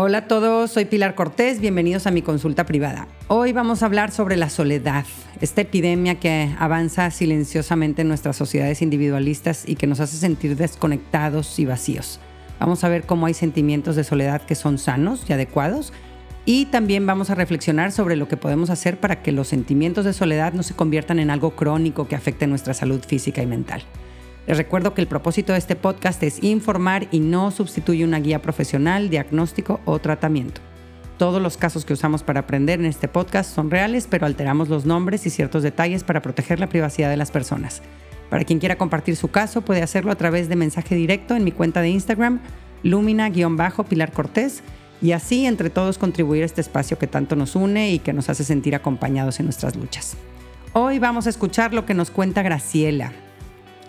[0.00, 3.08] Hola a todos, soy Pilar Cortés, bienvenidos a mi consulta privada.
[3.26, 5.04] Hoy vamos a hablar sobre la soledad,
[5.40, 11.58] esta epidemia que avanza silenciosamente en nuestras sociedades individualistas y que nos hace sentir desconectados
[11.58, 12.20] y vacíos.
[12.60, 15.92] Vamos a ver cómo hay sentimientos de soledad que son sanos y adecuados
[16.44, 20.12] y también vamos a reflexionar sobre lo que podemos hacer para que los sentimientos de
[20.12, 23.82] soledad no se conviertan en algo crónico que afecte nuestra salud física y mental.
[24.48, 28.40] Les recuerdo que el propósito de este podcast es informar y no sustituye una guía
[28.40, 30.62] profesional, diagnóstico o tratamiento.
[31.18, 34.86] Todos los casos que usamos para aprender en este podcast son reales, pero alteramos los
[34.86, 37.82] nombres y ciertos detalles para proteger la privacidad de las personas.
[38.30, 41.52] Para quien quiera compartir su caso, puede hacerlo a través de mensaje directo en mi
[41.52, 42.40] cuenta de Instagram,
[42.82, 44.62] lumina-pilar Cortés,
[45.02, 48.30] y así entre todos contribuir a este espacio que tanto nos une y que nos
[48.30, 50.16] hace sentir acompañados en nuestras luchas.
[50.72, 53.12] Hoy vamos a escuchar lo que nos cuenta Graciela.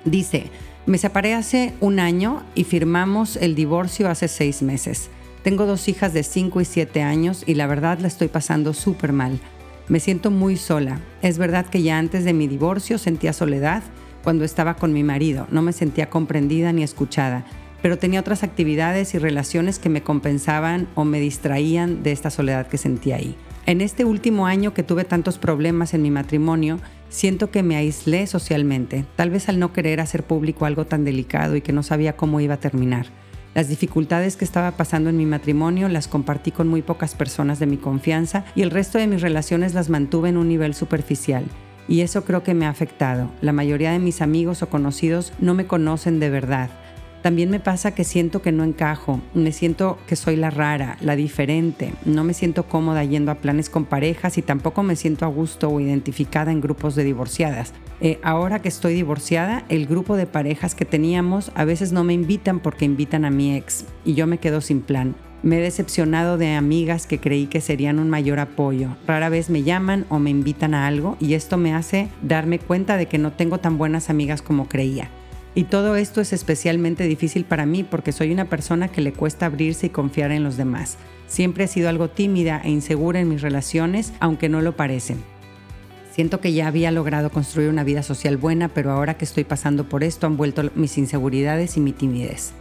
[0.06, 0.50] Dice,
[0.86, 5.10] me separé hace un año y firmamos el divorcio hace seis meses.
[5.44, 9.14] Tengo dos hijas de 5 y 7 años y la verdad la estoy pasando súper
[9.14, 9.40] mal.
[9.88, 11.00] Me siento muy sola.
[11.22, 13.84] Es verdad que ya antes de mi divorcio sentía soledad
[14.24, 15.48] cuando estaba con mi marido.
[15.50, 17.46] No me sentía comprendida ni escuchada,
[17.82, 22.68] pero tenía otras actividades y relaciones que me compensaban o me distraían de esta soledad
[22.68, 23.36] que sentía ahí.
[23.70, 28.28] En este último año que tuve tantos problemas en mi matrimonio, Siento que me aislé
[28.28, 32.16] socialmente, tal vez al no querer hacer público algo tan delicado y que no sabía
[32.16, 33.08] cómo iba a terminar.
[33.56, 37.66] Las dificultades que estaba pasando en mi matrimonio las compartí con muy pocas personas de
[37.66, 41.46] mi confianza y el resto de mis relaciones las mantuve en un nivel superficial.
[41.88, 43.32] Y eso creo que me ha afectado.
[43.42, 46.70] La mayoría de mis amigos o conocidos no me conocen de verdad.
[47.22, 51.18] También me pasa que siento que no encajo, me siento que soy la rara, la
[51.18, 55.30] diferente, no me siento cómoda yendo a planes con parejas y tampoco me siento a
[55.30, 57.74] gusto o identificada en grupos de divorciadas.
[58.00, 62.14] Eh, ahora que estoy divorciada, el grupo de parejas que teníamos a veces no me
[62.14, 65.16] invitan porque invitan a mi ex y yo me quedo sin plan.
[65.42, 68.98] Me he decepcionado de amigas que creí que serían un mayor apoyo.
[69.08, 72.98] Rara vez me llaman o me invitan a algo y esto me hace darme cuenta
[72.98, 75.10] de que no tengo tan buenas amigas como creía.
[75.56, 79.48] Y todo esto es especialmente difícil para mí porque soy una persona que le cuesta
[79.48, 80.98] abrirse y confiar en los demás.
[81.28, 85.24] Siempre he sido algo tímida e insegura en mis relaciones, aunque no lo parecen.
[86.12, 89.88] Siento que ya había logrado construir una vida social buena, pero ahora que estoy pasando
[89.88, 92.52] por esto han vuelto mis inseguridades y mi timidez.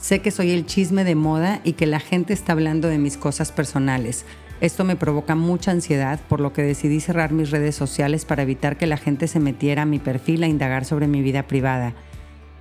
[0.00, 3.16] Sé que soy el chisme de moda y que la gente está hablando de mis
[3.16, 4.24] cosas personales.
[4.60, 8.76] Esto me provoca mucha ansiedad, por lo que decidí cerrar mis redes sociales para evitar
[8.76, 11.94] que la gente se metiera a mi perfil a indagar sobre mi vida privada.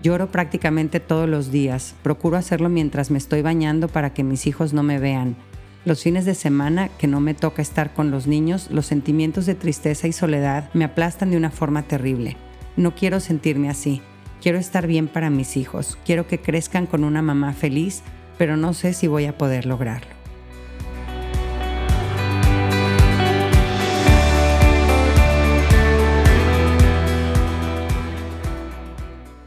[0.01, 1.95] Lloro prácticamente todos los días.
[2.03, 5.35] Procuro hacerlo mientras me estoy bañando para que mis hijos no me vean.
[5.85, 9.55] Los fines de semana que no me toca estar con los niños, los sentimientos de
[9.55, 12.37] tristeza y soledad me aplastan de una forma terrible.
[12.77, 14.01] No quiero sentirme así.
[14.41, 15.97] Quiero estar bien para mis hijos.
[16.05, 18.03] Quiero que crezcan con una mamá feliz,
[18.37, 20.18] pero no sé si voy a poder lograrlo.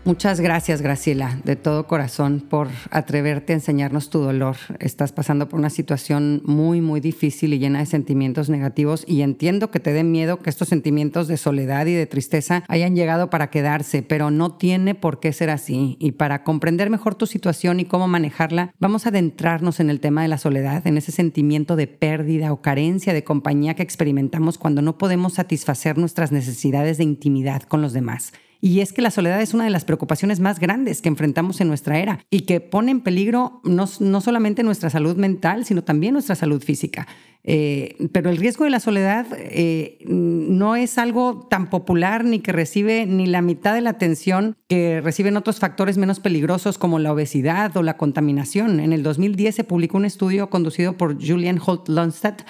[0.05, 4.57] Muchas gracias, Graciela, de todo corazón, por atreverte a enseñarnos tu dolor.
[4.81, 9.71] Estás pasando por una situación muy, muy difícil y llena de sentimientos negativos y entiendo
[9.71, 13.51] que te den miedo que estos sentimientos de soledad y de tristeza hayan llegado para
[13.51, 15.97] quedarse, pero no tiene por qué ser así.
[16.01, 20.23] Y para comprender mejor tu situación y cómo manejarla, vamos a adentrarnos en el tema
[20.23, 24.83] de la soledad, en ese sentimiento de pérdida o carencia de compañía que experimentamos cuando
[24.83, 28.33] no podemos satisfacer nuestras necesidades de intimidad con los demás.
[28.65, 31.67] Y es que la soledad es una de las preocupaciones más grandes que enfrentamos en
[31.67, 36.37] nuestra era y que pone en peligro no, solamente nuestra salud mental, sino también nuestra
[36.37, 37.09] salud física.
[37.43, 42.53] Eh, pero el riesgo de la soledad eh, no es algo tan popular ni que
[42.53, 47.13] recibe ni la mitad de la atención que reciben otros factores menos peligrosos como la
[47.13, 48.79] obesidad o la contaminación.
[48.79, 52.43] En el 2010 se publicó un estudio conducido por Julian Holt Lundstedt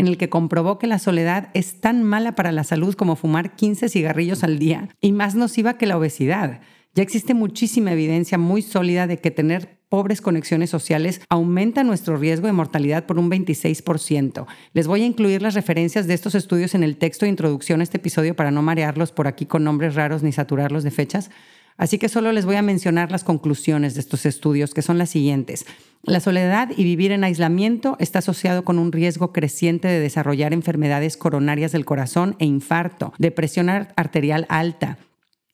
[0.00, 3.54] en el que comprobó que la soledad es tan mala para la salud como fumar
[3.54, 6.62] 15 cigarrillos al día y más nociva que la obesidad.
[6.94, 12.46] Ya existe muchísima evidencia muy sólida de que tener pobres conexiones sociales aumenta nuestro riesgo
[12.46, 14.46] de mortalidad por un 26%.
[14.72, 17.82] Les voy a incluir las referencias de estos estudios en el texto de introducción a
[17.82, 21.30] este episodio para no marearlos por aquí con nombres raros ni saturarlos de fechas.
[21.76, 25.10] Así que solo les voy a mencionar las conclusiones de estos estudios, que son las
[25.10, 25.66] siguientes.
[26.02, 31.16] La soledad y vivir en aislamiento está asociado con un riesgo creciente de desarrollar enfermedades
[31.16, 34.98] coronarias del corazón e infarto, depresión arterial alta.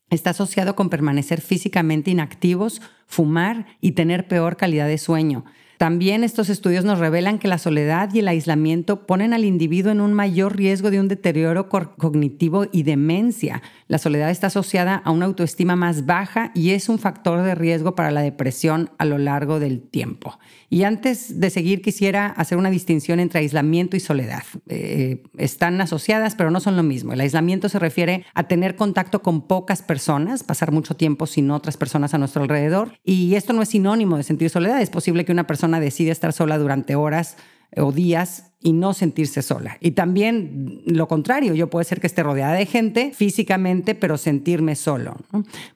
[0.09, 5.45] Está asociado con permanecer físicamente inactivos, fumar y tener peor calidad de sueño.
[5.79, 10.01] También estos estudios nos revelan que la soledad y el aislamiento ponen al individuo en
[10.01, 13.63] un mayor riesgo de un deterioro cognitivo y demencia.
[13.89, 17.95] La soledad está asociada a una autoestima más baja y es un factor de riesgo
[17.95, 20.41] para la depresión a lo largo del tiempo.
[20.69, 24.43] Y antes de seguir, quisiera hacer una distinción entre aislamiento y soledad.
[24.69, 27.13] Eh, están asociadas, pero no son lo mismo.
[27.13, 31.77] El aislamiento se refiere a tener contacto con pocas personas, pasar mucho tiempo sin otras
[31.77, 32.99] personas a nuestro alrededor.
[33.05, 34.83] Y esto no es sinónimo de sentir soledad.
[34.83, 37.37] Es posible que una persona decida estar sola durante horas
[37.77, 39.77] o días y no sentirse sola.
[39.81, 44.75] Y también lo contrario, yo puede ser que esté rodeada de gente físicamente, pero sentirme
[44.75, 45.17] solo.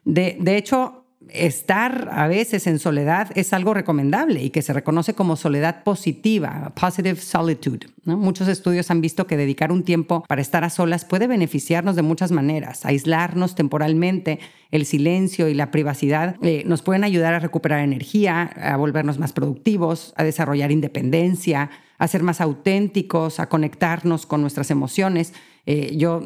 [0.04, 5.14] De, de hecho, estar a veces en soledad es algo recomendable y que se reconoce
[5.14, 7.88] como soledad positiva, positive solitude.
[8.04, 12.02] Muchos estudios han visto que dedicar un tiempo para estar a solas puede beneficiarnos de
[12.02, 12.86] muchas maneras.
[12.86, 14.40] Aislarnos temporalmente,
[14.70, 19.32] el silencio y la privacidad eh, nos pueden ayudar a recuperar energía, a volvernos más
[19.32, 25.34] productivos, a desarrollar independencia, a ser más auténticos, a conectarnos con nuestras emociones.
[25.66, 26.22] Eh, yo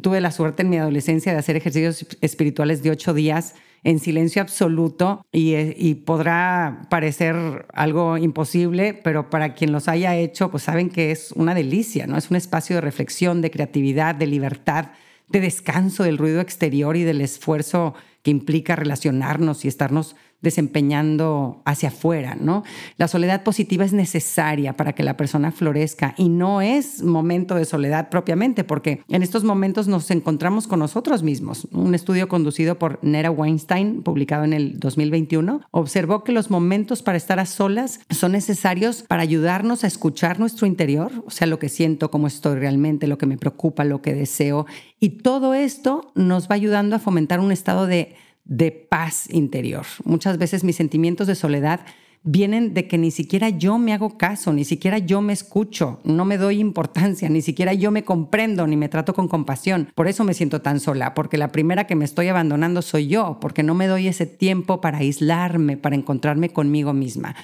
[0.00, 4.42] tuve la suerte en mi adolescencia de hacer ejercicios espirituales de ocho días en silencio
[4.42, 10.90] absoluto eh, y, podrá parecer algo imposible, pero para quien los haya hecho, pues saben
[10.90, 12.16] que es una delicia, ¿no?
[12.16, 14.90] Es un espacio de reflexión, de creatividad, de libertad,
[15.28, 21.90] de descanso del ruido exterior y del esfuerzo que implica relacionarnos y estarnos desempeñando hacia
[21.90, 22.64] afuera, ¿no?
[22.96, 27.64] La soledad positiva es necesaria para que la persona florezca y no es momento de
[27.64, 31.68] soledad propiamente, porque en estos momentos nos encontramos con nosotros mismos.
[31.72, 37.18] Un estudio conducido por Nera Weinstein, publicado en el 2021, observó que los momentos para
[37.18, 41.68] estar a solas son necesarios para ayudarnos a escuchar nuestro interior, o sea, lo que
[41.68, 44.66] siento, cómo estoy realmente, lo que me preocupa, lo que deseo,
[44.98, 48.14] y todo esto nos va ayudando a fomentar un estado de
[48.50, 49.86] de paz interior.
[50.04, 51.80] Muchas veces mis sentimientos de soledad
[52.24, 56.24] vienen de que ni siquiera yo me hago caso, ni siquiera yo me escucho, no
[56.24, 59.88] me doy importancia, ni siquiera yo me comprendo, ni me trato con compasión.
[59.94, 63.38] Por eso me siento tan sola, porque la primera que me estoy abandonando soy yo,
[63.40, 67.36] porque no me doy ese tiempo para aislarme, para encontrarme conmigo misma.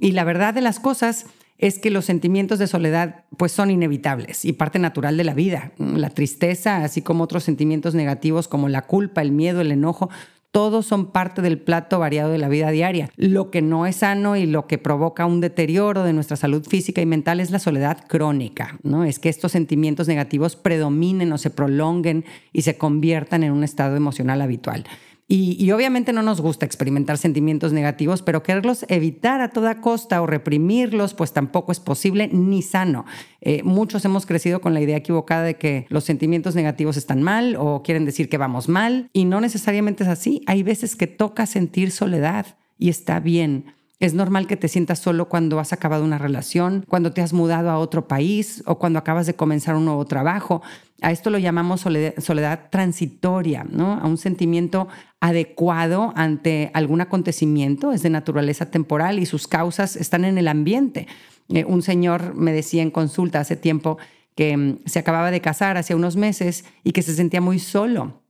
[0.00, 1.26] Y la verdad de las cosas
[1.56, 5.72] es que los sentimientos de soledad pues son inevitables y parte natural de la vida.
[5.78, 10.08] La tristeza, así como otros sentimientos negativos como la culpa, el miedo, el enojo,
[10.50, 13.10] todos son parte del plato variado de la vida diaria.
[13.16, 17.00] Lo que no es sano y lo que provoca un deterioro de nuestra salud física
[17.00, 19.04] y mental es la soledad crónica, ¿no?
[19.04, 23.96] Es que estos sentimientos negativos predominen o se prolonguen y se conviertan en un estado
[23.96, 24.84] emocional habitual.
[25.30, 30.26] Y, obviamente no nos gusta experimentar sentimientos negativos, pero quererlos evitar a toda costa o
[30.26, 33.04] reprimirlos, pues tampoco es posible ni sano.
[33.42, 37.56] Eh, muchos hemos crecido con la idea equivocada de que los sentimientos negativos están mal
[37.58, 40.40] o quieren decir que vamos mal, y no necesariamente es así.
[40.46, 42.46] Hay veces que toca sentir soledad
[42.78, 43.74] y está bien.
[44.00, 47.68] Es normal que te sientas solo cuando has acabado una relación, cuando te has mudado
[47.68, 50.62] a otro país o cuando acabas de comenzar un nuevo trabajo.
[51.02, 53.94] A esto lo llamamos soledad, transitoria, ¿no?
[53.94, 54.86] A un sentimiento
[55.18, 61.08] adecuado ante algún acontecimiento, es de naturaleza temporal y sus causas están en el ambiente.
[61.48, 63.98] Eh, un señor me decía en consulta hace tiempo
[64.36, 68.22] que mm, se acababa de casar hace unos meses y que se sentía muy solo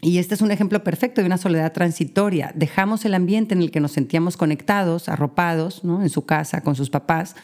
[0.00, 2.52] y este es un ejemplo perfecto de una soledad transitoria.
[2.54, 6.88] Dejamos el ambiente en el que nos sentíamos conectados, arropados, en su casa, con sus
[6.88, 7.34] papás,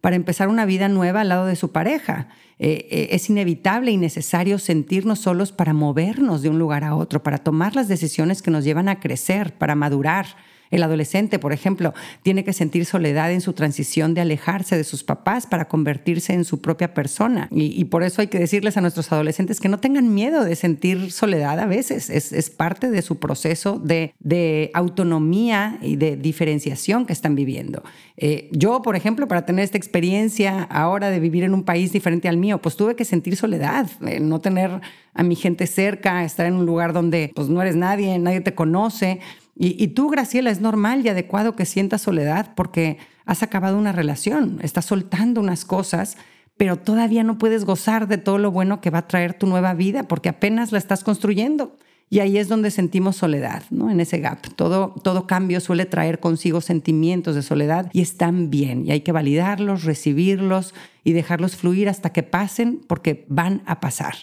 [0.00, 2.28] para empezar una vida nueva al lado de su pareja.
[2.58, 7.22] Eh, eh, es inevitable y necesario sentirnos solos para movernos de un lugar a otro,
[7.22, 10.26] para tomar las decisiones que nos llevan a crecer, para madurar
[10.70, 15.02] el adolescente, por ejemplo, tiene que sentir soledad en su transición de alejarse de sus
[15.02, 17.48] papás para convertirse en su propia persona.
[17.50, 21.10] Y, por eso hay que decirles a nuestros adolescentes que no tengan miedo de sentir
[21.10, 22.08] soledad a veces.
[22.10, 27.82] Es, parte de su proceso de, autonomía y de diferenciación que están viviendo.
[28.16, 32.28] Eh, yo, por ejemplo, para tener esta experiencia ahora de vivir en un país diferente
[32.28, 34.80] al mío, pues tuve que sentir soledad, eh, no tener
[35.14, 38.54] a mi gente cerca, estar en un lugar donde pues no eres nadie, nadie te
[38.54, 39.20] conoce.
[39.62, 44.58] Y, tú, Graciela, es normal y adecuado que sientas soledad porque has acabado una relación,
[44.62, 46.16] estás soltando unas cosas,
[46.56, 49.74] pero todavía no puedes gozar de todo lo bueno que va a traer tu nueva
[49.74, 51.76] vida porque apenas la estás construyendo.
[52.08, 53.90] Y ahí es donde sentimos soledad, ¿no?
[53.90, 54.40] En ese gap.
[54.56, 58.86] Todo, todo cambio suele traer consigo sentimientos de soledad y están bien.
[58.86, 60.72] Y hay que validarlos, recibirlos
[61.04, 64.14] y dejarlos fluir hasta que pasen porque van a pasar.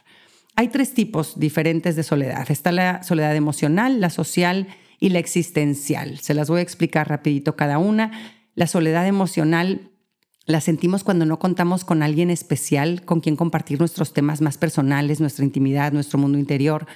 [0.55, 2.49] Hay tres tipos diferentes de soledad.
[2.49, 4.67] Está la soledad emocional, la social
[4.99, 6.19] y la existencial.
[6.19, 8.11] Se las voy a explicar rapidito cada una.
[8.55, 9.91] La soledad emocional
[10.45, 15.19] la sentimos cuando no contamos con alguien especial con quien compartir nuestros temas más personales,
[15.19, 16.87] nuestra intimidad, nuestro mundo interior.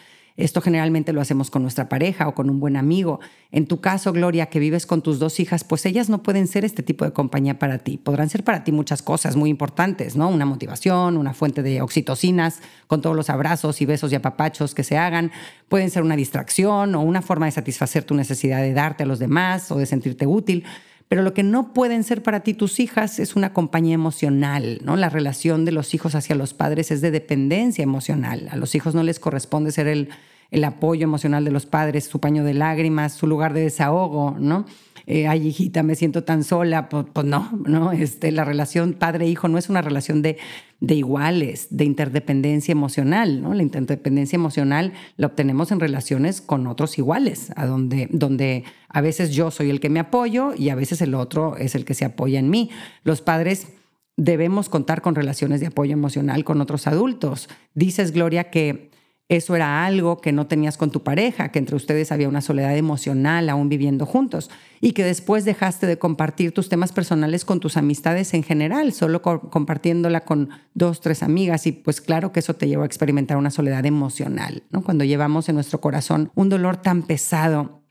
[0.42, 3.20] Esto generalmente lo hacemos con nuestra pareja o con un buen amigo.
[3.52, 6.66] En tu caso, Gloria, que vives con tus dos hijas, pues ellas no pueden ser
[6.66, 7.98] este tipo de compañía para ti.
[7.98, 10.30] Podrán ser para ti muchas cosas muy importantes, ¿no?
[10.30, 14.84] Una motivación, una fuente de oxitocinas, con todos los abrazos y besos y apapachos que
[14.84, 15.32] se hagan.
[15.70, 19.20] Pueden ser una distracción o una forma de satisfacer tu necesidad de darte a los
[19.20, 20.66] demás o de sentirte útil.
[21.08, 24.96] Pero lo que no pueden ser para ti tus hijas es una compañía emocional, ¿no?
[24.96, 28.48] La relación de los hijos hacia los padres es de dependencia emocional.
[28.50, 30.08] A los hijos no les corresponde ser el,
[30.52, 34.66] el apoyo emocional de los padres, su paño de lágrimas, su lugar de desahogo, ¿no?
[35.08, 39.48] Eh, ay, hijita, me siento tan sola, pues, pues, no, no, este, la relación padre-hijo
[39.48, 40.38] no es una relación de,
[40.80, 43.54] de iguales, de interdependencia emocional, ¿no?
[43.54, 49.32] La interdependencia emocional la obtenemos en relaciones con otros iguales, a donde, donde a veces
[49.32, 52.06] yo soy el que me apoyo y a veces el otro es el que se
[52.06, 52.70] apoya en mí.
[53.04, 53.70] Los padres
[54.18, 57.50] debemos contar con relaciones de apoyo emocional con otros adultos.
[57.74, 58.92] Dices, Gloria, que
[59.32, 62.76] eso era algo que no tenías con tu pareja, que entre ustedes había una soledad
[62.76, 64.50] emocional aún viviendo juntos
[64.82, 69.22] y que después dejaste de compartir tus temas personales con tus amistades en general, solo
[69.22, 73.52] compartiéndola con dos, tres amigas y pues claro que eso te llevó a experimentar una
[73.52, 74.84] soledad emocional, ¿no?
[74.84, 77.84] Cuando llevamos en nuestro corazón un dolor tan pesado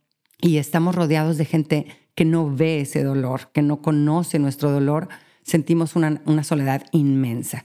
[0.42, 5.08] y estamos rodeados de gente que no ve ese dolor, que no conoce nuestro dolor,
[5.42, 7.64] sentimos una, una soledad inmensa.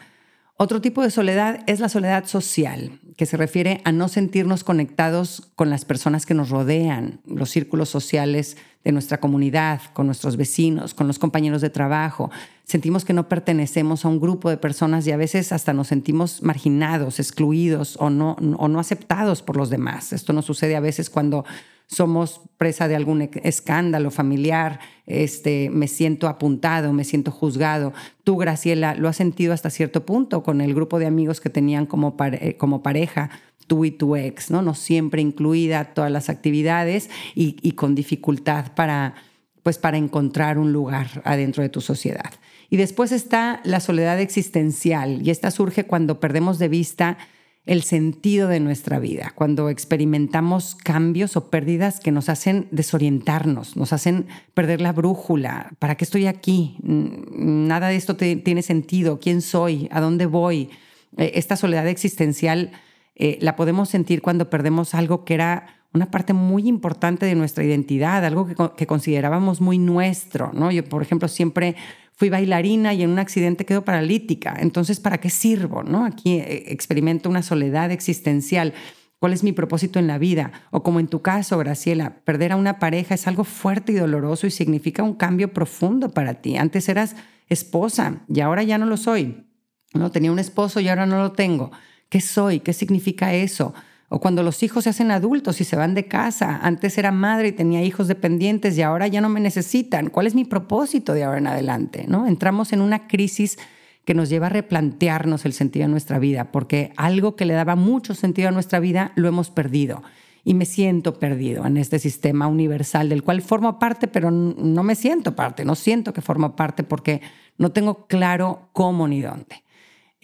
[0.58, 5.50] Otro tipo de soledad es la soledad social, que se refiere a no sentirnos conectados
[5.56, 10.94] con las personas que nos rodean, los círculos sociales de nuestra comunidad, con nuestros vecinos,
[10.94, 12.30] con los compañeros de trabajo.
[12.66, 16.44] Sentimos que no pertenecemos a un grupo de personas y a veces hasta nos sentimos
[16.44, 20.14] marginados, excluidos o no, o no aceptados por los demás.
[20.14, 21.46] Esto nos sucede a veces cuando
[21.88, 27.94] somos presa de algún escándalo familiar, este, me siento apuntado, me siento juzgado.
[28.24, 31.86] Tú, Graciela, lo has sentido hasta cierto punto con el grupo de amigos que tenían
[31.86, 33.30] como, eh, como pareja,
[33.68, 34.62] tú y tu ex, ¿no?
[34.62, 39.16] No siempre incluida todas las actividades y, y con dificultad para,
[39.64, 42.32] pues, para encontrar un lugar adentro de tu sociedad.
[42.70, 47.18] Y después está la soledad existencial, y esta surge cuando perdemos de vista
[47.66, 53.92] el sentido de nuestra vida, cuando experimentamos cambios o pérdidas que nos hacen desorientarnos, nos
[53.92, 55.72] hacen perder la brújula.
[55.80, 56.78] ¿Para qué estoy aquí?
[56.84, 59.20] Nada de esto tiene sentido.
[59.20, 59.88] ¿Quién soy?
[59.92, 60.70] ¿A dónde voy?
[61.18, 62.72] Eh, esta soledad existencial
[63.16, 67.64] eh, la podemos sentir cuando perdemos algo que era una parte muy importante de nuestra
[67.64, 70.52] identidad, algo que, que considerábamos muy nuestro.
[70.54, 70.70] ¿no?
[70.70, 71.76] Yo, por ejemplo, siempre
[72.16, 74.56] fui bailarina y en un accidente quedo paralítica.
[74.60, 75.84] Entonces, ¿para qué sirvo?
[75.84, 76.06] ¿no?
[76.06, 78.74] Aquí eh, experimento una soledad existencial.
[79.20, 80.52] ¿Cuál es mi propósito en la vida?
[80.72, 84.48] O como en tu caso, Graciela, perder a una pareja es algo fuerte y doloroso
[84.48, 86.58] y significa un cambio profundo para ti.
[86.58, 87.16] Antes eras
[87.48, 89.48] esposa y ahora ya no lo soy.
[89.94, 91.72] No tenía un esposo y ahora no lo tengo.
[92.10, 92.60] ¿Qué soy?
[92.60, 93.74] ¿Qué significa eso?
[94.16, 96.62] O cuando los hijos se hacen adultos y se van de casa.
[96.64, 100.10] Antes era madre y tenía hijos dependientes y ahora ya no me necesitan.
[100.10, 102.06] ¿Cuál es mi propósito de ahora en adelante?
[102.08, 102.26] ¿No?
[102.26, 103.58] Entramos en una crisis
[104.06, 107.76] que nos lleva a replantearnos el sentido de nuestra vida, porque algo que le daba
[107.76, 110.02] mucho sentido a nuestra vida lo hemos perdido.
[110.46, 114.96] Y me siento perdido en este sistema universal del cual formo parte, pero no me
[114.96, 117.20] siento parte, no siento que formo parte porque
[117.58, 119.66] no tengo claro cómo ni dónde.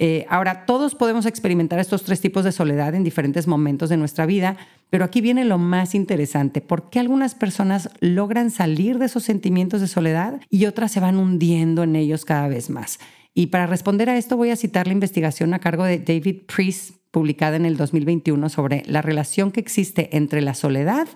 [0.03, 4.25] Eh, ahora, todos podemos experimentar estos tres tipos de soledad en diferentes momentos de nuestra
[4.25, 4.57] vida,
[4.89, 6.59] pero aquí viene lo más interesante.
[6.59, 11.17] ¿Por qué algunas personas logran salir de esos sentimientos de soledad y otras se van
[11.17, 12.97] hundiendo en ellos cada vez más?
[13.35, 16.95] Y para responder a esto voy a citar la investigación a cargo de David Priest,
[17.11, 21.07] publicada en el 2021, sobre la relación que existe entre la soledad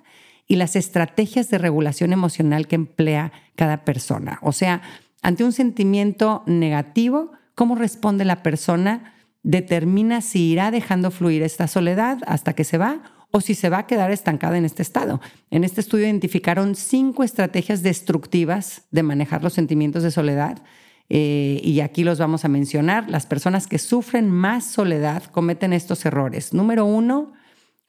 [0.46, 4.38] y las estrategias de regulación emocional que emplea cada persona.
[4.44, 4.84] O sea,
[5.24, 12.20] ante un sentimiento negativo, cómo responde la persona determina si irá dejando fluir esta soledad
[12.26, 15.22] hasta que se va o si se va a quedar estancada en este estado.
[15.52, 20.64] En este estudio identificaron cinco estrategias destructivas de manejar los sentimientos de soledad
[21.10, 23.10] eh, y aquí los vamos a mencionar.
[23.10, 26.54] Las personas que sufren más soledad cometen estos errores.
[26.54, 27.34] Número uno,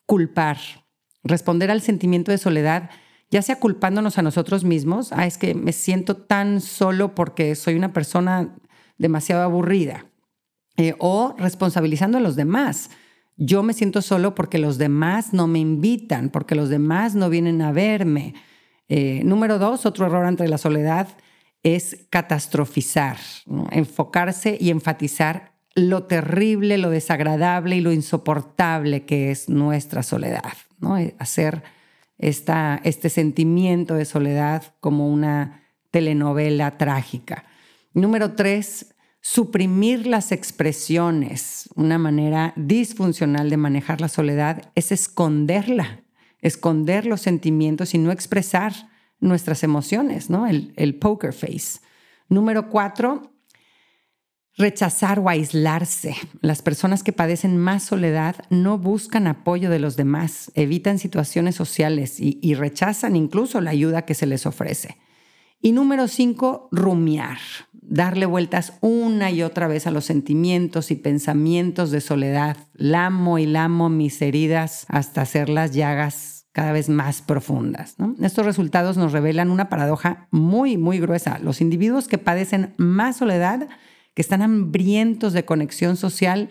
[0.05, 0.59] culpar.
[1.23, 2.91] Responder al sentimiento de soledad
[3.31, 7.75] ya sea culpándonos a nosotros mismos, ah, es que me siento tan solo porque soy
[7.75, 8.55] una persona
[8.99, 10.07] demasiado aburrida.
[10.79, 12.91] Eh, o responsabilizando a los demás.
[13.38, 17.62] Yo me siento solo porque los demás no me invitan, porque los demás no vienen
[17.62, 18.35] a verme.
[18.88, 21.09] Eh, número dos, otro error ante la soledad
[21.62, 23.19] es catastrofizar,
[23.71, 30.53] enfocarse y enfatizar lo terrible, lo desagradable y lo insoportable que es nuestra soledad.
[30.79, 30.97] ¿no?
[30.99, 31.62] Eh, hacer
[32.19, 37.45] esta, este sentimiento de soledad como una telenovela trágica.
[37.97, 38.95] Número tres,
[39.29, 46.05] Suprimir las expresiones, una manera disfuncional de manejar la soledad, es esconderla,
[46.41, 48.73] esconder los sentimientos y no expresar
[49.19, 50.47] nuestras emociones, ¿no?
[50.47, 51.81] El, poker face.
[52.29, 53.33] Número cuatro,
[54.57, 56.15] rechazar o aislarse.
[56.41, 62.19] Las personas que padecen más soledad no buscan apoyo de los demás, evitan situaciones sociales
[62.21, 64.99] y, rechazan incluso la ayuda que se les ofrece.
[65.67, 67.39] Y número cinco, rumiar
[67.73, 72.57] darle vueltas una y otra vez a los sentimientos y pensamientos de soledad.
[72.75, 77.97] Lamo y lamo mis heridas hasta hacer las llagas cada vez más profundas.
[78.23, 81.41] Estos resultados nos revelan una paradoja muy, muy gruesa.
[81.41, 83.69] Los individuos que padecen más soledad,
[84.15, 86.49] que están hambrientos de conexión social,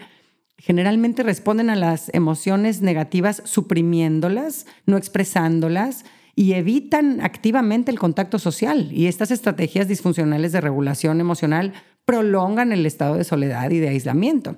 [0.58, 6.04] generalmente responden a las emociones negativas suprimiéndolas, no expresándolas
[6.36, 8.90] y evitan activamente el contacto social.
[8.92, 11.74] Y estas estrategias disfuncionales de regulación emocional
[12.04, 14.58] prolongan el estado de soledad y de aislamiento.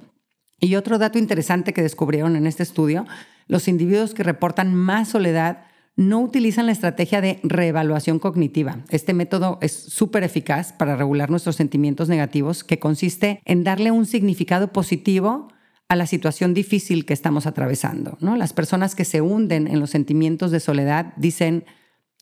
[0.59, 3.05] Y otro dato interesante que descubrieron en este estudio,
[3.47, 5.65] los individuos que reportan más soledad
[5.95, 8.79] no utilizan la estrategia de reevaluación cognitiva.
[8.89, 14.05] Este método es súper eficaz para regular nuestros sentimientos negativos, que consiste en darle un
[14.05, 15.49] significado positivo
[15.89, 18.17] a la situación difícil que estamos atravesando.
[18.19, 18.35] ¿no?
[18.35, 21.65] Las personas que se hunden en los sentimientos de soledad dicen,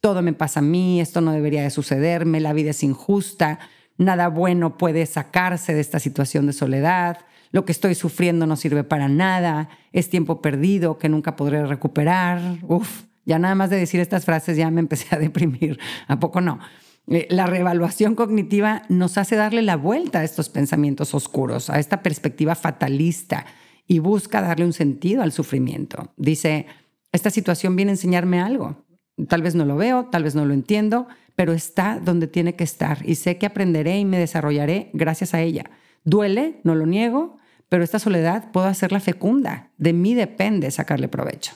[0.02, 3.60] todo me pasa a mí, esto no debería de sucederme, la vida es injusta,
[3.98, 7.20] nada bueno puede sacarse de esta situación de soledad,
[7.52, 12.60] lo que estoy sufriendo no sirve para nada, es tiempo perdido que nunca podré recuperar.
[12.64, 16.42] Uf, ya nada más de decir estas frases ya me empecé a deprimir, ¿a poco
[16.42, 16.60] no?
[17.08, 22.02] Eh, la reevaluación cognitiva nos hace darle la vuelta a estos pensamientos oscuros, a esta
[22.02, 23.46] perspectiva fatalista
[23.88, 26.12] y busca darle un sentido al sufrimiento.
[26.18, 26.66] Dice,
[27.12, 28.84] esta situación viene a enseñarme algo.
[29.28, 32.64] Tal vez no lo veo, tal vez no lo entiendo, pero está donde tiene que
[32.64, 35.70] estar y sé que aprenderé y me desarrollaré gracias a ella.
[36.04, 37.38] Duele, no lo niego,
[37.70, 39.72] pero esta soledad puedo hacerla fecunda.
[39.78, 41.54] De mí depende sacarle provecho.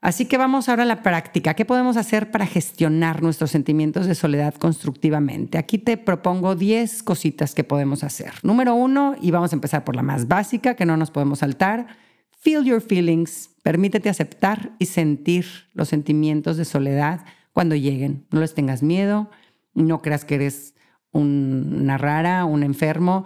[0.00, 1.54] Así que vamos ahora a la práctica.
[1.54, 5.58] ¿Qué podemos hacer para gestionar nuestros sentimientos de soledad constructivamente?
[5.58, 8.34] Aquí te propongo 10 cositas que podemos hacer.
[8.44, 11.88] Número uno, y vamos a empezar por la más básica, que no nos podemos saltar.
[12.30, 13.50] Feel your feelings.
[13.64, 18.24] Permítete aceptar y sentir los sentimientos de soledad cuando lleguen.
[18.30, 19.30] No les tengas miedo.
[19.74, 20.74] No creas que eres
[21.12, 23.24] una rara, un enfermo,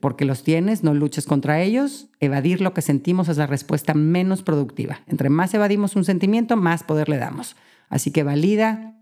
[0.00, 2.08] porque los tienes, no luches contra ellos.
[2.20, 5.00] Evadir lo que sentimos es la respuesta menos productiva.
[5.06, 7.56] Entre más evadimos un sentimiento, más poder le damos.
[7.88, 8.94] Así que valida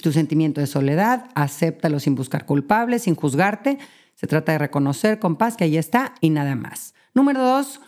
[0.00, 3.78] tu sentimiento de soledad, acéptalo sin buscar culpables, sin juzgarte.
[4.14, 6.94] Se trata de reconocer con paz que ahí está y nada más.
[7.14, 7.80] Número dos,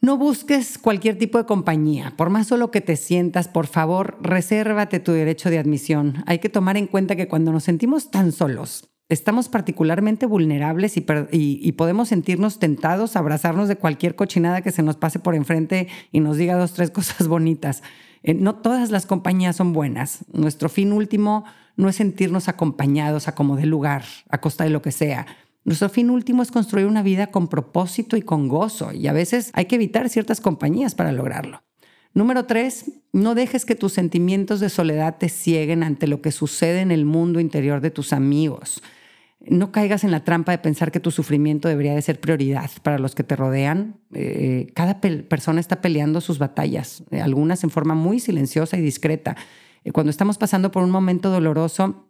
[0.00, 2.14] no busques cualquier tipo de compañía.
[2.16, 6.24] Por más solo que te sientas, por favor, resérvate tu derecho de admisión.
[6.26, 11.72] Hay que tomar en cuenta que cuando nos sentimos tan solos, estamos particularmente vulnerables y,
[11.72, 16.20] podemos sentirnos tentados a abrazarnos de cualquier cochinada que se nos pase por enfrente y
[16.20, 17.82] nos diga dos, tres cosas bonitas.
[18.22, 20.24] Eh, no todas las compañías son buenas.
[20.32, 21.44] Nuestro fin último
[21.76, 25.26] no es sentirnos acompañados a como de lugar, a costa de lo que sea
[25.64, 29.50] nuestro fin último es construir una vida con propósito y con gozo, y a veces
[29.52, 31.62] hay que evitar ciertas compañías para lograrlo.
[32.12, 36.80] Número tres, no dejes que tus sentimientos de soledad te cieguen ante lo que sucede
[36.80, 38.82] en el mundo interior de tus amigos.
[39.40, 42.98] No caigas en la trampa de pensar que tu sufrimiento debería de ser prioridad para
[42.98, 43.96] los que te rodean.
[44.12, 49.36] Eh, cada persona está peleando sus batallas, eh, algunas en forma muy silenciosa y discreta.
[49.84, 52.09] Eh, cuando estamos pasando por un momento doloroso,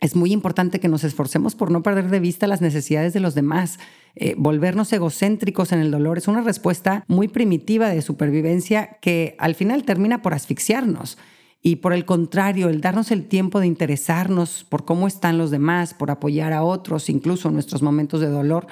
[0.00, 3.34] es muy importante que nos esforcemos por no perder de vista las necesidades de los
[3.34, 3.78] demás.
[4.14, 9.54] Eh, volvernos egocéntricos en el dolor es una respuesta muy primitiva de supervivencia que al
[9.54, 11.16] final termina por asfixiarnos.
[11.62, 15.94] Y por el contrario, el darnos el tiempo de interesarnos por cómo están los demás,
[15.94, 18.66] por apoyar a otros, incluso en nuestros momentos de dolor,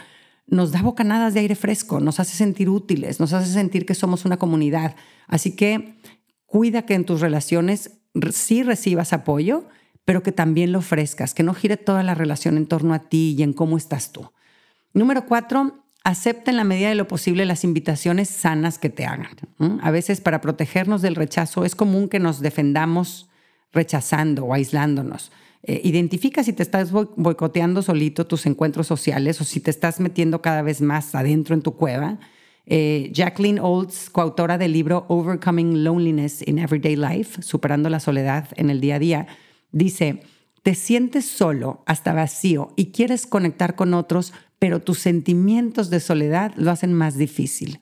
[0.47, 4.27] nos da bocanadas de aire fresco, nos hace sentir útiles, nos hace sentir que somos
[4.27, 4.95] una comunidad.
[5.27, 5.97] Así que
[6.45, 7.99] cuida que en tus relaciones
[8.31, 9.65] sí recibas apoyo
[10.05, 13.35] pero que también lo ofrezcas, que no gire toda la relación en torno a ti
[13.38, 14.31] y en cómo estás tú.
[14.93, 19.37] Número cuatro, acepta en la medida de lo posible las invitaciones sanas que te hagan.
[19.83, 23.29] A veces para protegernos del rechazo es común que nos defendamos
[23.73, 25.33] rechazando o aislándonos.
[25.62, 30.43] Eh, identifica si te estás boicoteando solito tus encuentros sociales o si te estás metiendo
[30.43, 32.19] cada vez más adentro en tu cueva.
[32.67, 38.69] Eh, Jacqueline Olds, coautora del libro Overcoming Loneliness in Everyday Life, Superando la Soledad en
[38.69, 39.27] el Día a Día,
[39.75, 40.23] Dice,
[40.63, 46.53] te sientes solo, hasta vacío y quieres conectar con otros, pero tus sentimientos de soledad
[46.57, 47.81] lo hacen más difícil.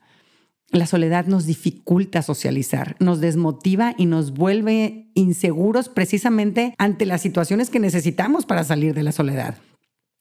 [0.71, 7.69] La soledad nos dificulta socializar, nos desmotiva y nos vuelve inseguros precisamente ante las situaciones
[7.69, 9.59] que necesitamos para salir de la soledad.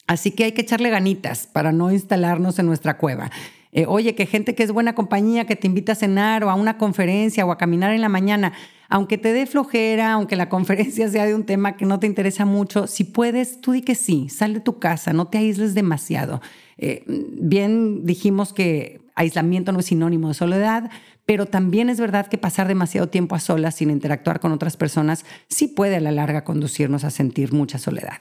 [0.07, 3.31] Así que hay que echarle ganitas para no instalarnos en nuestra cueva.
[3.73, 6.55] Eh, oye, que gente que es buena compañía, que te invita a cenar o a
[6.55, 8.53] una conferencia o a caminar en la mañana,
[8.91, 12.45] aunque te dé flojera, aunque la conferencia sea de un tema que no te interesa
[12.45, 16.43] mucho, si puedes, tú di que sí, sal de tu casa, no te aísles demasiado.
[16.77, 20.91] Eh, bien dijimos que aislamiento no es sinónimo de soledad,
[21.25, 25.25] pero también es verdad que pasar demasiado tiempo a solas sin interactuar con otras personas
[25.49, 28.21] sí puede a la larga conducirnos a sentir mucha soledad.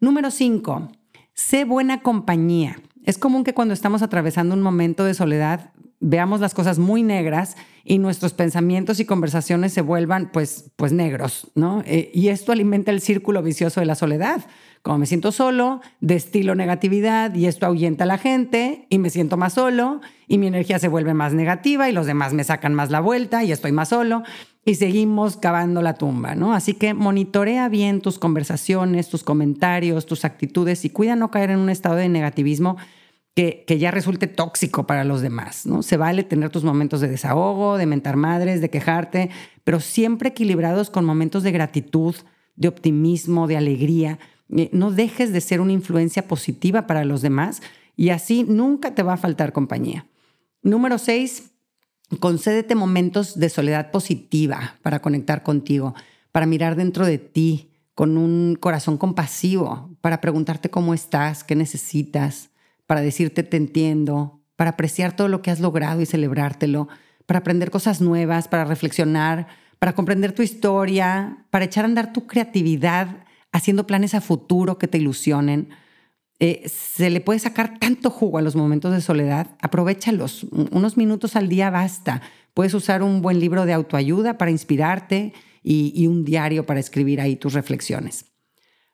[0.00, 0.90] Número cinco,
[1.32, 2.76] sé buena compañía.
[3.04, 7.56] Es común que cuando estamos atravesando un momento de soledad veamos las cosas muy negras
[7.84, 11.82] y nuestros pensamientos y conversaciones se vuelvan pues, pues negros, ¿no?
[11.86, 14.44] Eh, y esto alimenta el círculo vicioso de la soledad.
[14.82, 19.36] Como me siento solo, destilo negatividad y esto ahuyenta a la gente y me siento
[19.36, 22.90] más solo y mi energía se vuelve más negativa y los demás me sacan más
[22.90, 24.24] la vuelta y estoy más solo
[24.64, 26.54] y seguimos cavando la tumba, ¿no?
[26.54, 31.58] Así que monitorea bien tus conversaciones, tus comentarios, tus actitudes y cuida no caer en
[31.58, 32.76] un estado de negativismo
[33.34, 35.82] que, que, ya resulte tóxico para los demás, ¿no?
[35.82, 39.30] Se vale tener tus momentos de desahogo, de mentar madres, de quejarte,
[39.64, 42.14] pero siempre equilibrados con momentos de gratitud,
[42.56, 44.18] de optimismo, de alegría.
[44.54, 47.62] Eh, no dejes de ser una influencia positiva para los demás
[47.96, 50.06] y así nunca te va a faltar compañía.
[50.62, 51.51] Número seis,
[52.20, 55.94] Concédete momentos de soledad positiva para conectar contigo,
[56.30, 62.50] para mirar dentro de ti con un corazón compasivo, para preguntarte cómo estás, qué necesitas,
[62.86, 66.88] para decirte te entiendo, para apreciar todo lo que has logrado y celebrártelo,
[67.26, 69.46] para aprender cosas nuevas, para reflexionar,
[69.78, 74.88] para comprender tu historia, para echar a andar tu creatividad haciendo planes a futuro que
[74.88, 75.70] te ilusionen,
[76.44, 80.42] eh, se le puede sacar tanto jugo a los momentos de soledad, aprovechalos.
[80.72, 82.20] Unos minutos al día basta.
[82.52, 87.20] Puedes usar un buen libro de autoayuda para inspirarte y, y un diario para escribir
[87.20, 88.24] ahí tus reflexiones.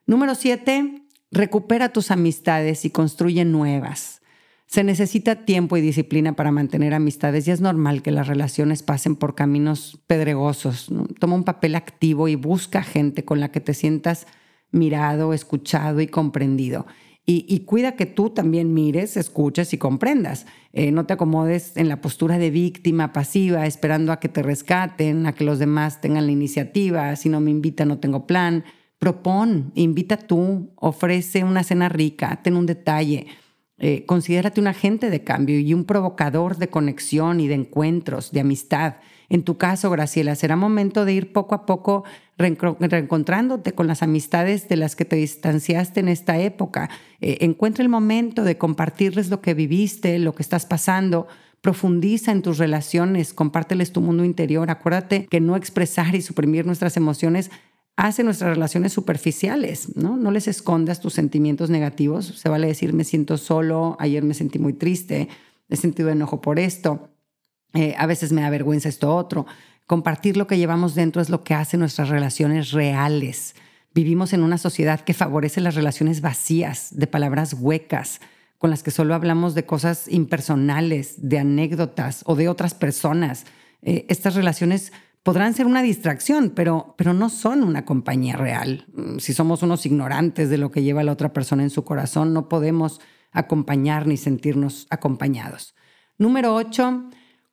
[0.05, 4.21] Número siete, recupera tus amistades y construye nuevas.
[4.67, 9.15] Se necesita tiempo y disciplina para mantener amistades y es normal que las relaciones pasen
[9.15, 10.91] por caminos pedregosos.
[11.19, 14.27] Toma un papel activo y busca gente con la que te sientas
[14.69, 16.85] mirado, escuchado y comprendido.
[17.31, 20.47] Y, cuida que tú también mires, escuches y comprendas.
[20.73, 25.27] Eh, no te acomodes en la postura de víctima pasiva, esperando a que te rescaten,
[25.27, 27.15] a que los demás tengan la iniciativa.
[27.15, 28.63] Si no me invita, no tengo plan.
[28.97, 33.27] Propón, invita tú, ofrece una cena rica, ten un detalle.
[33.77, 38.39] Eh, considérate un agente de cambio y un provocador de conexión y de encuentros, de
[38.39, 38.95] amistad.
[39.29, 42.05] En tu caso, Graciela, será momento de ir poco a poco
[42.39, 46.89] reencontrándote con las amistades de las que te distanciaste en esta época.
[47.19, 51.27] Eh, encuentra el momento de compartirles lo que viviste, lo que estás pasando.
[51.61, 54.71] Profundiza en tus relaciones, compárteles tu mundo interior.
[54.71, 57.51] Acuérdate que no expresar y suprimir nuestras emociones
[57.97, 60.15] hace nuestras relaciones superficiales, ¿no?
[60.15, 62.25] No les escondas tus sentimientos negativos.
[62.25, 65.27] Se vale decir, me siento solo, ayer me sentí muy triste,
[65.67, 67.09] he sentido enojo por esto.
[67.73, 69.45] Eh, a veces me da vergüenza esto otro.
[69.89, 73.55] Compartir lo que llevamos dentro es lo que hace nuestras relaciones reales.
[73.91, 78.21] Vivimos en una sociedad que favorece las relaciones vacías, de palabras huecas,
[78.59, 83.47] con las que solo hablamos de cosas impersonales, de anécdotas o de otras personas.
[83.81, 88.85] Eh, estas relaciones podrán ser una distracción, pero, pero no son una compañía real.
[88.93, 92.31] Mm, si somos unos ignorantes de lo que lleva la otra persona en su corazón,
[92.31, 95.73] no podemos acompañar ni sentirnos acompañados.
[96.19, 97.09] Número ocho,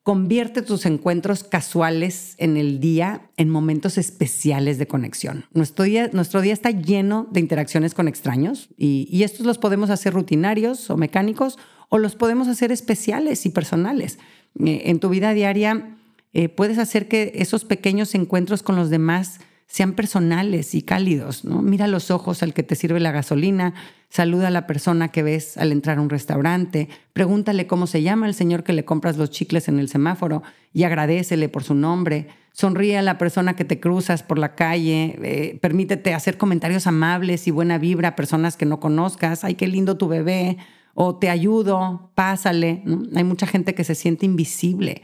[0.06, 5.46] Convierte tus encuentros casuales en el día en momentos especiales de conexión.
[5.52, 10.12] Nuestro día, nuestro día está lleno de interacciones con extraños y, estos los podemos hacer
[10.14, 14.20] rutinarios o mecánicos o los podemos hacer especiales y personales.
[14.64, 15.96] Eh, en tu vida diaria
[16.32, 21.60] eh, puedes hacer que esos pequeños encuentros con los demás sean personales y cálidos, ¿no?
[21.60, 23.74] Mira los ojos al que te sirve la gasolina,
[24.08, 28.28] saluda a la persona que ves al entrar a un restaurante, pregúntale cómo se llama
[28.28, 32.28] el señor que le compras los chicles en el semáforo y agradecele por su nombre,
[32.52, 37.48] sonríe a la persona que te cruzas por la calle, eh, permítete hacer comentarios amables
[37.48, 40.58] y buena vibra a personas que no conozcas, ay, qué lindo tu bebé,
[40.94, 42.82] o te ayudo, pásale.
[43.14, 45.02] Hay mucha gente que se siente invisible.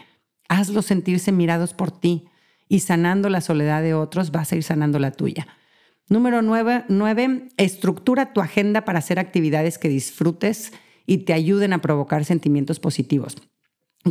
[0.48, 2.25] Hazlo sentirse mirados por ti
[2.73, 5.47] y sanando la soledad de otros vas a ir sanando la tuya.
[6.09, 10.73] Número nueve, nueve, estructura tu agenda para hacer actividades que disfrutes
[11.05, 13.37] y te ayuden a provocar sentimientos positivos.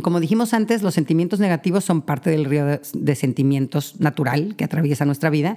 [0.00, 5.04] Como dijimos antes, los sentimientos negativos son parte del río de, sentimientos natural que atraviesa
[5.06, 5.56] nuestra vida,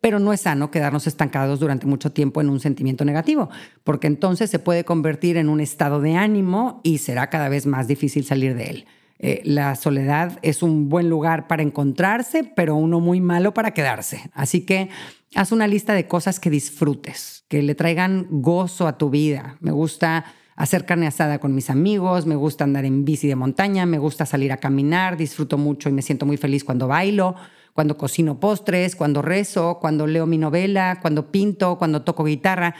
[0.00, 3.50] pero no es sano quedarnos estancados durante mucho tiempo en un sentimiento negativo,
[3.82, 7.88] porque entonces se puede convertir en un estado de ánimo y será cada vez más
[7.88, 8.86] difícil salir de él.
[9.18, 14.30] Eh, la soledad es un buen lugar para encontrarse, pero uno muy malo para quedarse.
[14.34, 14.90] Así que
[15.34, 19.56] haz una lista de cosas que disfrutes, que le traigan gozo a tu vida.
[19.60, 20.24] Me gusta
[20.56, 24.26] hacer carne asada con mis amigos, me gusta andar en bici de montaña, me gusta
[24.26, 27.36] salir a caminar, disfruto mucho y me siento muy feliz cuando bailo,
[27.74, 32.74] cuando cocino postres, cuando rezo, cuando leo mi novela, cuando pinto, cuando toco guitarra.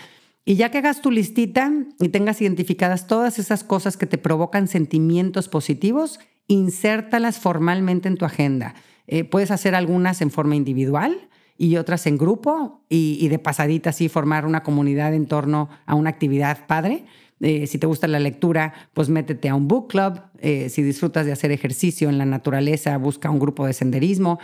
[0.48, 4.68] Y ya que hagas tu listita y tengas identificadas todas esas cosas que te provocan
[4.68, 8.76] sentimientos positivos, insértalas formalmente en tu agenda.
[9.08, 11.28] Eh, puedes hacer algunas en forma individual
[11.58, 16.10] y otras en grupo y, de pasadita así formar una comunidad en torno a una
[16.10, 17.06] actividad padre.
[17.40, 20.20] Eh, si te gusta la lectura, pues métete a un book club.
[20.38, 24.38] Eh, si disfrutas de hacer ejercicio en la naturaleza, busca un grupo de senderismo.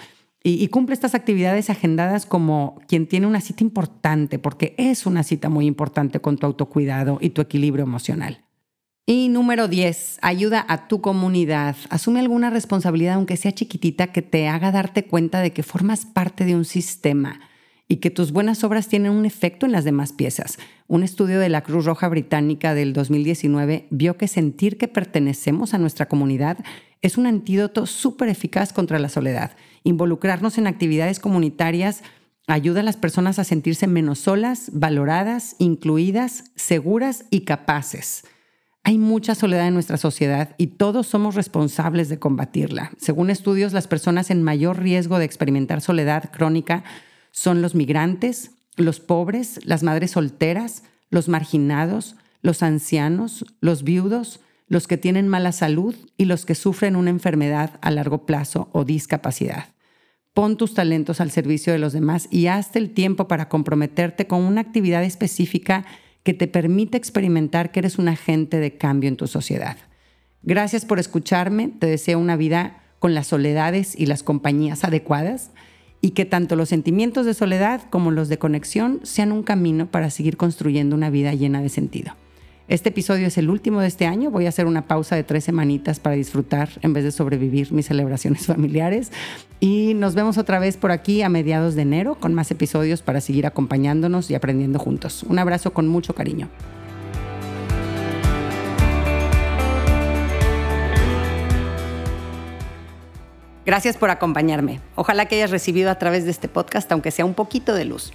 [0.44, 5.48] Y, cumple estas actividades agendadas como quien tiene una cita importante, porque es una cita
[5.48, 8.42] muy importante con tu autocuidado y tu equilibrio emocional.
[9.06, 11.76] Y número 10, ayuda a tu comunidad.
[11.90, 16.44] Asume alguna responsabilidad, aunque sea chiquitita, que te haga darte cuenta de que formas parte
[16.44, 17.40] de un sistema
[17.86, 20.58] y que tus buenas obras tienen un efecto en las demás piezas.
[20.88, 25.78] Un estudio de la Cruz Roja Británica del 2019 vio que sentir que pertenecemos a
[25.78, 26.58] nuestra comunidad
[27.02, 29.50] es un antídoto súper eficaz contra la soledad.
[29.84, 32.02] Involucrarnos en actividades comunitarias
[32.46, 38.24] ayuda a las personas a sentirse menos solas, valoradas, incluidas, seguras y capaces.
[38.84, 42.90] Hay mucha soledad en nuestra sociedad y todos somos responsables de combatirla.
[42.98, 46.82] Según estudios, las personas en mayor riesgo de experimentar soledad crónica
[47.30, 54.40] son los migrantes, los pobres, las madres solteras, los marginados, los ancianos, los viudos,
[54.72, 58.86] los que tienen mala salud y los que sufren una enfermedad a largo plazo o
[58.86, 59.66] discapacidad.
[60.32, 64.40] Pon tus talentos al servicio de los demás y hazte el tiempo para comprometerte con
[64.40, 65.84] una actividad específica
[66.22, 69.76] que te permite experimentar que eres un agente de cambio en tu sociedad.
[70.42, 75.50] Gracias por escucharme, te deseo una vida con las soledades y las compañías adecuadas
[76.00, 80.08] y que tanto los sentimientos de soledad como los de conexión sean un camino para
[80.08, 82.14] seguir construyendo una vida llena de sentido.
[82.72, 84.30] Este episodio es el último de este año.
[84.30, 87.84] Voy a hacer una pausa de tres semanitas para disfrutar en vez de sobrevivir mis
[87.84, 89.12] celebraciones familiares.
[89.60, 93.20] Y nos vemos otra vez por aquí a mediados de enero con más episodios para
[93.20, 95.22] seguir acompañándonos y aprendiendo juntos.
[95.24, 96.48] Un abrazo con mucho cariño.
[103.66, 104.80] Gracias por acompañarme.
[104.94, 108.14] Ojalá que hayas recibido a través de este podcast, aunque sea un poquito de luz.